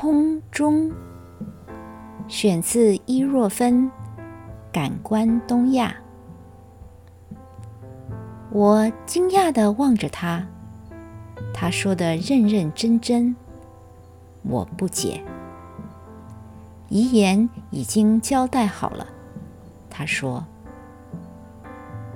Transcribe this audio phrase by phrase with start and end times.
[0.00, 0.92] 空中，
[2.28, 3.86] 选自伊若芬
[4.70, 5.92] 《感官东亚》。
[8.52, 10.46] 我惊讶地望着他，
[11.52, 13.34] 他说的认认真真，
[14.42, 15.20] 我不解。
[16.88, 19.04] 遗言已经交代好了，
[19.90, 20.46] 他说：“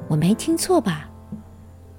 [0.07, 1.11] 我没听错吧？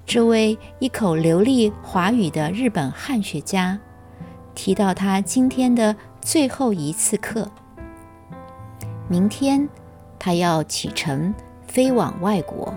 [0.06, 3.78] 这位一口流利华语的日本汉学家。”
[4.54, 7.50] 提到他今天的最后一次课，
[9.08, 9.68] 明天
[10.18, 11.34] 他要启程
[11.66, 12.72] 飞往外国。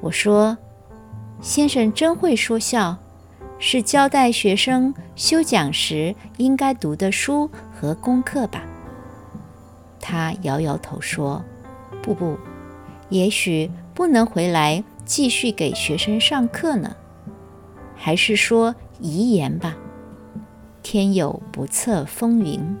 [0.00, 0.56] 我说
[1.40, 2.96] ：“先生真会说笑，
[3.58, 8.64] 是交代学生修讲时应该读的书和功课吧？”
[10.00, 11.44] 他摇摇头说
[12.02, 12.36] ：“不不，
[13.10, 16.96] 也许不能回来继续给学生上课呢。
[17.94, 19.76] 还是说遗言吧。”
[20.82, 22.76] 天有不测风云，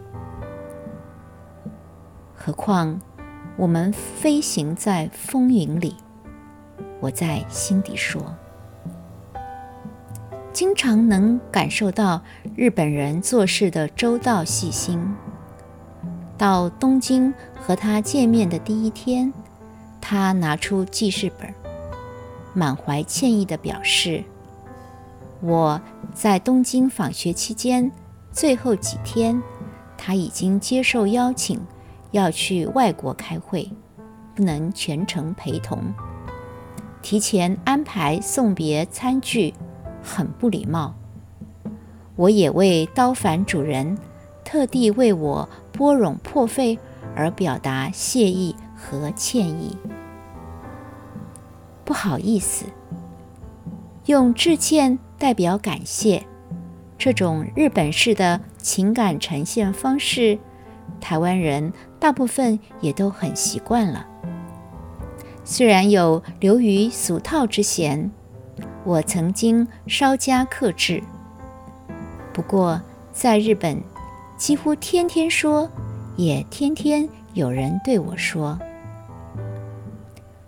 [2.34, 3.00] 何况
[3.56, 5.96] 我们飞行在风云里。
[7.00, 8.34] 我在心底说，
[10.52, 12.20] 经常能感受到
[12.56, 15.00] 日本人做事的周到细心。
[16.36, 19.32] 到东京和他见面的第一天，
[20.00, 21.54] 他拿出记事本，
[22.52, 24.24] 满怀歉意地表示。
[25.42, 25.80] 我
[26.14, 27.90] 在东京访学期间，
[28.30, 29.42] 最后几天，
[29.98, 31.60] 他已经接受邀请，
[32.12, 33.68] 要去外国开会，
[34.36, 35.82] 不能全程陪同。
[37.02, 39.52] 提前安排送别餐具，
[40.00, 40.94] 很不礼貌。
[42.14, 43.98] 我也为刀凡主人
[44.44, 46.78] 特地为我拨冗破费
[47.16, 49.76] 而表达谢意和歉意。
[51.84, 52.64] 不好意思，
[54.06, 54.96] 用致歉。
[55.22, 56.24] 代表感谢，
[56.98, 60.36] 这种日本式的情感呈现方式，
[61.00, 64.04] 台湾人大部分也都很习惯了。
[65.44, 68.10] 虽然有流于俗套之嫌，
[68.82, 71.00] 我曾经稍加克制。
[72.32, 73.80] 不过在日本，
[74.36, 75.70] 几乎天天说，
[76.16, 78.58] 也天天有人对我说，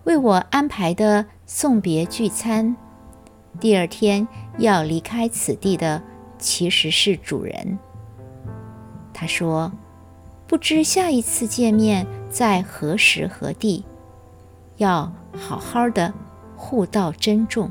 [0.02, 2.74] 为我安排的送别聚餐。
[3.60, 4.26] 第二天
[4.58, 6.02] 要离开此地的
[6.38, 7.78] 其实是主人。
[9.12, 9.72] 他说
[10.46, 13.84] ：“不知下一次见面在何时何地，
[14.76, 16.12] 要好好的
[16.56, 17.70] 互道珍重。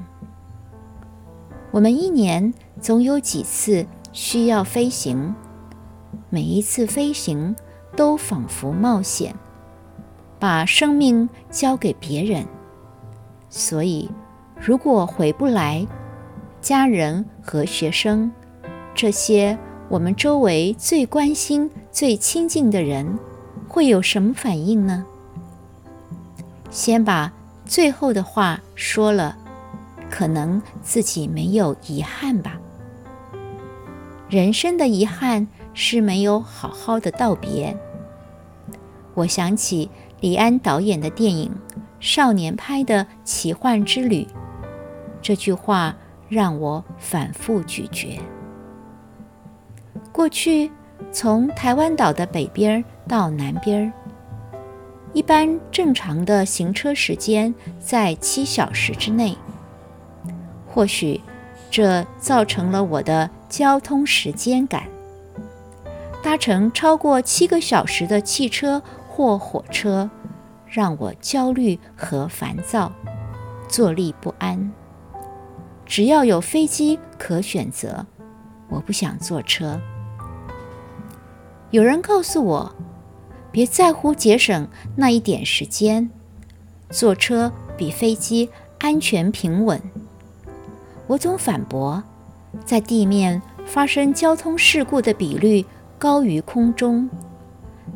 [1.72, 5.36] 我们一年总有几次需要飞行，
[6.30, 7.56] 每一次飞行
[7.96, 9.36] 都仿佛冒险，
[10.40, 12.46] 把生命交给别人，
[13.50, 14.10] 所以。”
[14.66, 15.86] 如果回不来，
[16.64, 18.32] 家人和学生，
[18.96, 19.58] 这些
[19.90, 23.20] 我们周围最关心、最亲近的人，
[23.68, 25.06] 会有什么反应呢？
[26.72, 27.34] 先把
[27.66, 29.38] 最后的话说了，
[30.10, 32.58] 可能自己没有遗憾吧。
[34.30, 37.78] 人生的遗憾是没有好好的道别。
[39.16, 39.90] 我想起
[40.22, 41.52] 李安导演的电影
[42.00, 44.24] 《少年拍的奇幻之旅》。
[45.22, 45.96] 这句话
[46.34, 48.20] 让我反复咀嚼。
[50.12, 50.72] 过去
[51.12, 53.94] 从台湾岛的北边到南边，
[55.14, 59.38] 一般正常的行车时间在七小时之内。
[60.68, 61.22] 或许
[61.70, 64.84] 这造成了我的交通时间感。
[66.24, 70.10] 搭乘超过七个小时的汽车或火车，
[70.66, 72.92] 让我焦虑和烦躁，
[73.68, 74.72] 坐立不安。
[75.94, 78.08] 只要有飞机可选择，
[78.68, 79.80] 我不想坐车。
[81.70, 82.76] 有人告诉我，
[83.52, 86.10] 别在乎节省那一点时间，
[86.90, 88.50] 坐车比飞机
[88.80, 89.80] 安全平稳。
[91.06, 92.04] 我总反驳，
[92.66, 95.64] 在地面发生交通事故的比率
[96.00, 97.08] 高于空中，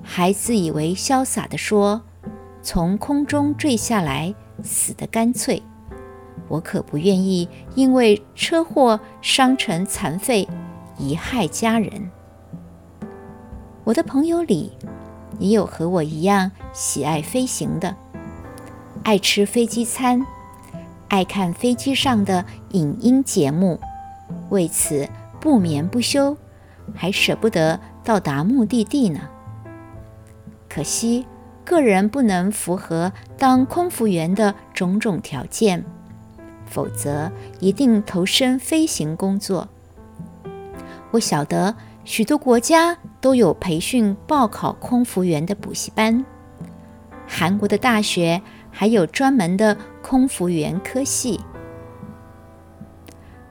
[0.03, 2.03] 还自以为潇洒地说，
[2.61, 5.63] 从空中坠下来死得干脆。
[6.47, 10.47] 我可不愿意因为车祸伤成残废，
[10.99, 12.09] 贻害家人。
[13.83, 14.71] 我的朋友里
[15.39, 17.95] 也有和我一样喜爱飞行的，
[19.03, 20.25] 爱吃飞机餐，
[21.07, 23.79] 爱看飞机上的影音节目，
[24.49, 25.07] 为此
[25.39, 26.35] 不眠不休，
[26.93, 29.21] 还舍不得到达目的地呢。
[30.67, 31.25] 可惜
[31.63, 35.85] 个人不能符合当空服员的种种条件。
[36.67, 39.67] 否则，一定投身飞行工作。
[41.11, 41.73] 我晓得
[42.03, 46.23] 许多国家都有培训报考空服员的补习班。
[47.25, 51.39] 韩国的大学还有专门的空服员科系。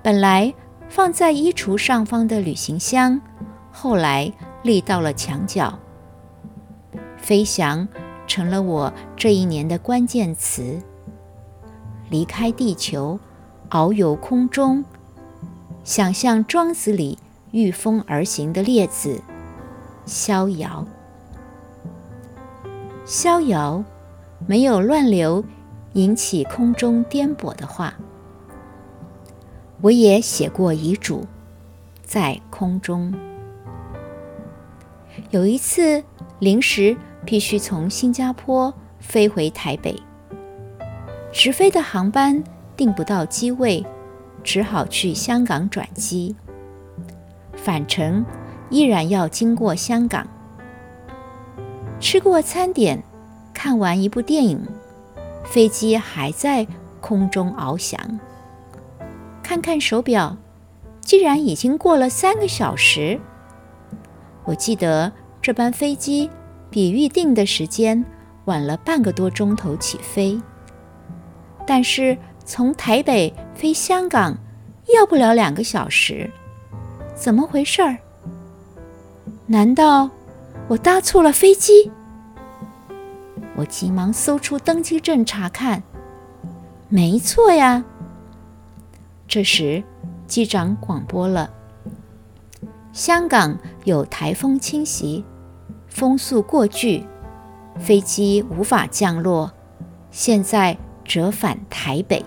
[0.03, 0.55] 本来
[0.89, 3.21] 放在衣橱上方的旅行箱，
[3.73, 4.33] 后来
[4.63, 5.79] 立到了墙角。
[7.17, 7.89] 飞翔
[8.27, 10.81] 成了我这一年的关键词。
[12.11, 13.19] 离开地球，
[13.71, 14.85] 遨游空中，
[15.85, 17.19] 想象庄子里。
[17.53, 19.23] 御风而行的列子，
[20.05, 20.85] 逍遥。
[23.07, 23.83] 逍遥，
[24.47, 25.43] 没有乱流
[25.95, 27.95] 引起空中颠簸的话。
[29.81, 31.25] 我也写过遗嘱，
[32.03, 33.15] 在空中。
[35.31, 36.05] 有一次
[36.41, 36.95] 临时
[37.25, 39.99] 必须从新加坡飞回台北，
[41.39, 42.43] 直飞的航班
[42.79, 43.85] 订不到机位，
[44.43, 46.35] 只好去香港转机。
[47.53, 48.25] 返程
[48.71, 50.27] 依然要经过香港，
[52.01, 53.05] 吃过餐点，
[53.53, 54.67] 看完一部电影，
[55.45, 56.67] 飞机还在
[57.03, 58.19] 空中翱翔。
[59.43, 60.39] 看看手表，
[61.03, 63.21] 既然已经过了三个小时。
[64.45, 65.13] 我记得
[65.43, 66.31] 这班飞机
[66.71, 68.03] 比预定的时间
[68.47, 70.41] 晚了半个多钟头起飞，
[71.67, 74.39] 但是从台北飞香港
[74.95, 76.31] 要不了两个小时。
[77.15, 77.97] 怎么回事儿？
[79.47, 80.11] 难道
[80.69, 81.91] 我搭错了飞机？
[83.57, 85.83] 我急忙搜出登机证查看，
[86.89, 87.85] 没错呀。
[89.27, 89.83] 这时
[90.27, 91.51] 机长广播了：
[92.93, 95.25] 香港有台风侵袭，
[95.89, 97.07] 风速过巨，
[97.79, 99.51] 飞机无法降落，
[100.11, 102.25] 现在折返台北。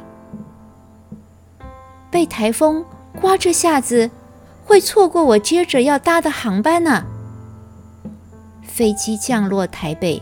[2.10, 2.84] 被台风
[3.20, 4.10] 刮这下子。
[4.70, 7.04] 会错过我接着要搭的航班呢。
[8.62, 10.22] 飞机降落台北，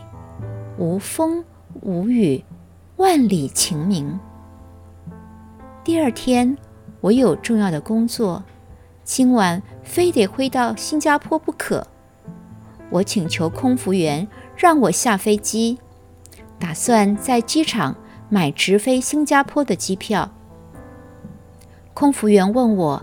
[0.78, 1.44] 无风
[1.82, 2.42] 无雨，
[2.96, 4.18] 万里晴明。
[5.84, 6.56] 第二天
[7.02, 8.42] 我有重要的工作，
[9.04, 11.86] 今晚非得飞到新加坡不可。
[12.88, 14.26] 我请求空服员
[14.56, 15.78] 让我下飞机，
[16.58, 17.94] 打算在机场
[18.28, 20.30] 买直飞新加坡的机票。
[21.94, 23.02] 空服员问我。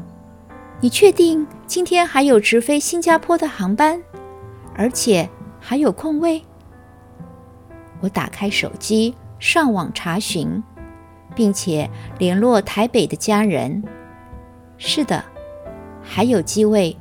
[0.82, 4.00] 你确定今天还有直飞新加坡的航班，
[4.76, 5.28] 而且
[5.58, 6.44] 还有空位？
[8.02, 10.62] 我打开手机上网查询，
[11.34, 11.90] 并且
[12.20, 13.82] 联络台北的家人。
[14.78, 15.24] 是的，
[16.04, 16.96] 还有机位，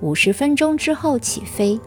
[0.00, 1.78] 五十分钟之后起飞。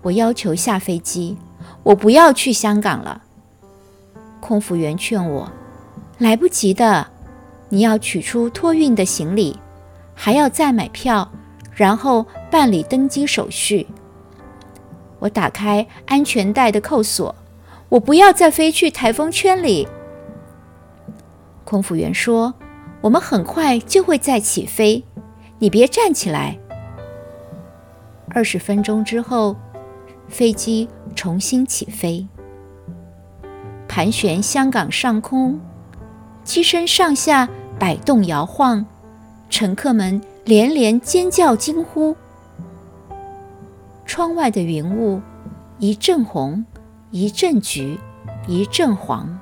[0.00, 1.36] 我要求下飞机，
[1.82, 3.24] 我不要去香港了。
[4.46, 5.50] 空服员劝我，
[6.18, 7.08] 来不及的，
[7.68, 9.58] 你要取出托运的行李。
[10.14, 11.28] 还要再买票，
[11.74, 13.88] 然后办理登机手续。
[15.18, 17.34] 我打开安全带的扣锁，
[17.88, 19.88] 我不要再飞去台风圈里。
[21.64, 22.54] 空服员说
[23.02, 25.02] ：“我们很快就会再起飞，
[25.58, 26.56] 你别站起来。”
[28.30, 29.56] 二十分钟之后，
[30.28, 32.26] 飞机重新起飞，
[33.96, 35.58] 盘旋香港上空，
[36.44, 37.48] 机身上下
[37.78, 38.84] 摆动摇晃。
[39.48, 42.14] 乘客们连连尖叫惊呼。
[44.04, 45.22] 窗外的云雾
[45.78, 46.62] 一阵红，
[47.10, 47.98] 一阵橘，
[48.46, 49.40] 一阵黄，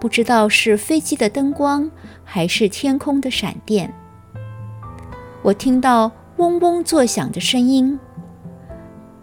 [0.00, 1.88] 不知道是飞机的灯光，
[2.24, 3.94] 还是天空的闪电。
[5.42, 8.00] 我听到嗡嗡作响的声音，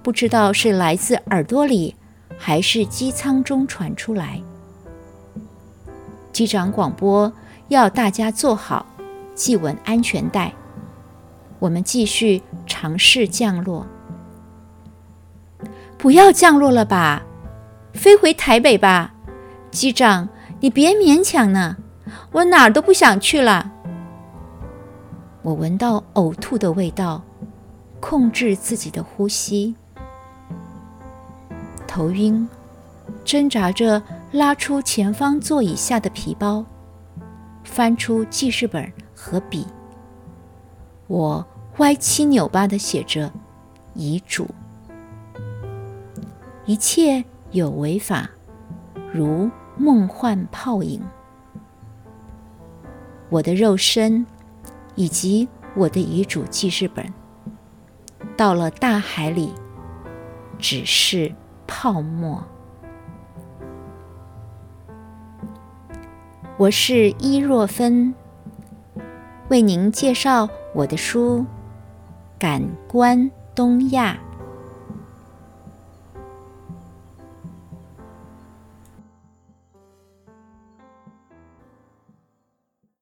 [0.01, 1.95] 不知道是来自耳朵里，
[2.37, 4.41] 还是机舱中传出来。
[6.31, 7.31] 机长广播
[7.67, 8.85] 要大家坐好。
[9.35, 10.53] 系稳安全带，
[11.59, 13.85] 我们继续尝试降落。
[15.97, 17.21] 不要降落了吧，
[17.93, 19.13] 飞回台北吧，
[19.71, 20.29] 机长，
[20.61, 21.75] 你别勉强呢，
[22.31, 23.73] 我哪儿都不想去了。
[25.41, 27.21] 我闻到呕吐的味道，
[27.99, 29.75] 控制自己的呼吸，
[31.95, 32.45] 头晕，
[33.23, 36.65] 挣扎着拉出前方座椅下的皮包，
[37.63, 38.91] 翻出记事本。
[39.17, 39.65] 和笔，
[41.07, 41.43] 我
[41.77, 43.31] 歪七扭八的写着
[43.93, 44.45] 遗嘱，
[46.65, 48.29] 一切有违法，
[49.13, 51.01] 如梦幻泡影。
[53.29, 54.27] 我的肉身
[54.95, 55.47] 以及
[55.77, 57.05] 我的遗嘱记事本，
[58.35, 59.53] 到了大海里，
[60.59, 61.33] 只是
[61.67, 62.43] 泡沫。
[66.57, 68.13] 我是伊若芬。
[69.49, 71.39] 为您介绍我的书
[72.39, 74.24] 《感官东亚。